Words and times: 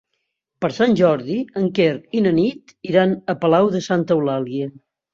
Per 0.63 0.71
Sant 0.77 0.97
Jordi 1.01 1.35
en 1.61 1.69
Quer 1.81 1.91
i 2.21 2.25
na 2.29 2.33
Nit 2.39 2.75
iran 2.95 3.17
a 3.21 3.39
Palau 3.47 3.73
de 3.79 3.87
Santa 3.93 4.21
Eulàlia. 4.21 4.77